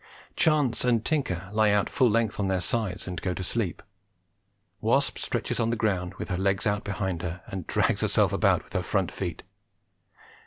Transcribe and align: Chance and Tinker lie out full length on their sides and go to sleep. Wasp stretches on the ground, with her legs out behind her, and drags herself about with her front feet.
Chance 0.35 0.83
and 0.83 1.05
Tinker 1.05 1.47
lie 1.53 1.69
out 1.69 1.87
full 1.87 2.09
length 2.09 2.39
on 2.39 2.47
their 2.47 2.59
sides 2.59 3.07
and 3.07 3.21
go 3.21 3.35
to 3.35 3.43
sleep. 3.43 3.83
Wasp 4.79 5.19
stretches 5.19 5.59
on 5.59 5.69
the 5.69 5.75
ground, 5.75 6.15
with 6.15 6.29
her 6.29 6.39
legs 6.39 6.65
out 6.65 6.83
behind 6.83 7.21
her, 7.21 7.43
and 7.45 7.67
drags 7.67 8.01
herself 8.01 8.33
about 8.33 8.63
with 8.63 8.73
her 8.73 8.81
front 8.81 9.11
feet. 9.11 9.43